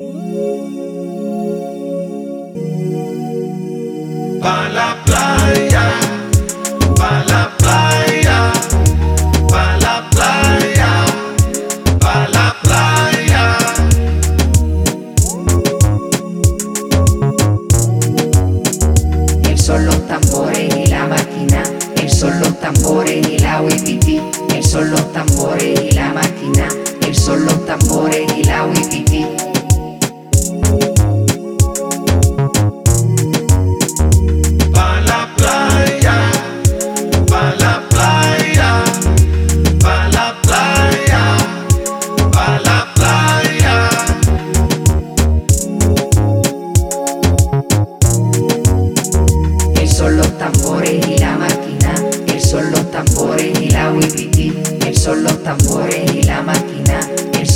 [0.00, 0.06] Pa
[4.72, 5.92] la playa,
[6.96, 8.50] pa la playa,
[9.50, 11.04] pa la playa,
[12.00, 13.58] pa la playa.
[19.44, 21.62] El son los tambores y la máquina,
[21.96, 25.09] el son los tambores y la wipiti, el son los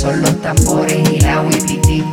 [0.05, 2.03] son los tambores y la wipiti.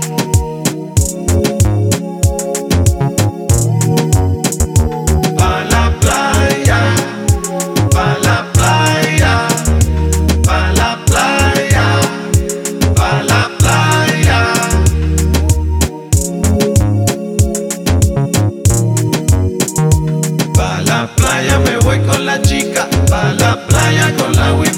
[5.36, 6.81] Pa la playa,
[7.91, 9.47] pa la playa,
[10.42, 11.86] pa la playa,
[12.97, 14.41] pa la playa.
[20.55, 24.72] Pa la playa me voy con la chica, pa la playa con la wipiti,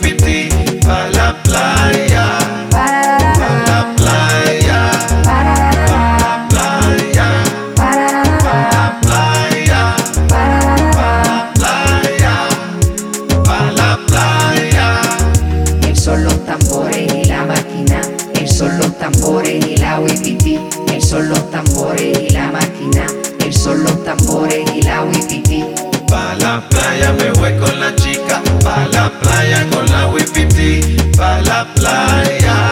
[21.14, 23.06] son los tambores y la máquina,
[23.38, 25.64] el son los tambores y la wipiti.
[26.08, 31.40] Pa' la playa me voy con la chica, pa' la playa con la wipiti, pa'
[31.42, 32.68] la playa,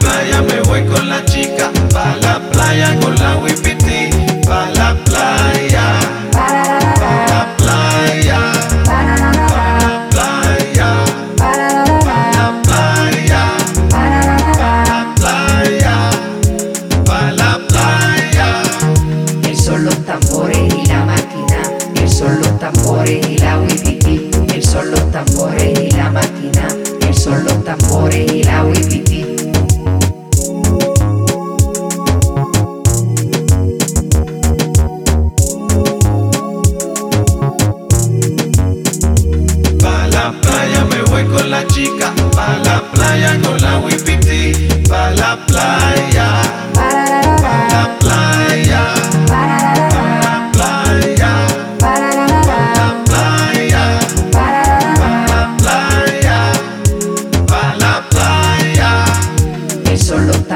[0.00, 0.61] Pa' la playa me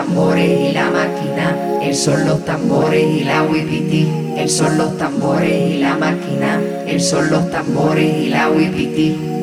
[0.07, 5.71] tambores y la máquina, el son los tambores y la wipiti, el son los tambores
[5.71, 9.36] y la máquina, el son los tambores y la wipiti.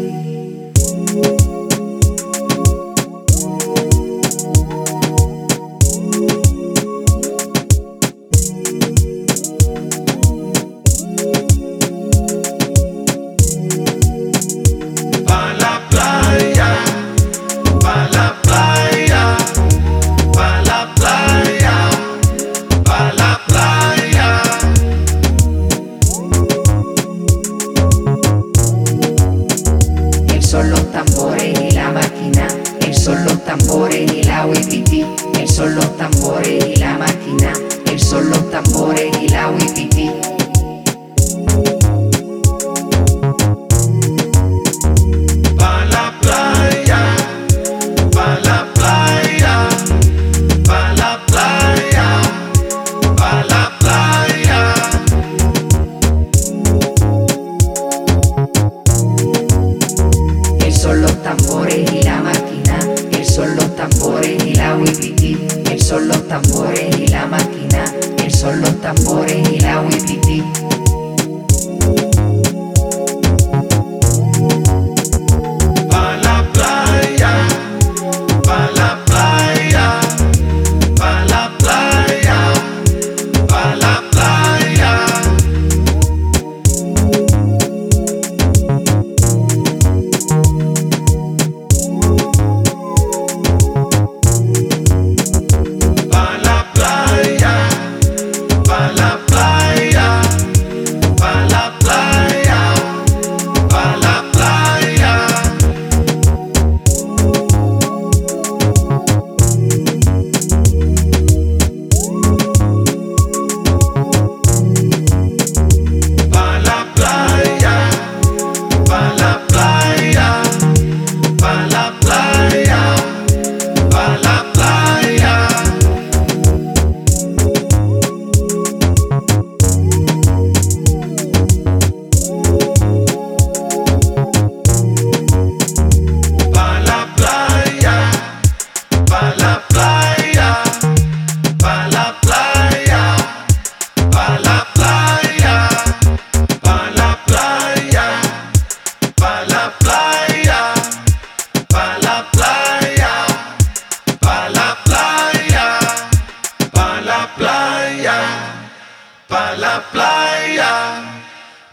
[159.73, 160.73] La playa,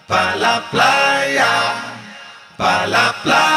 [0.08, 1.52] pa la playa,
[2.56, 3.49] pa la playa.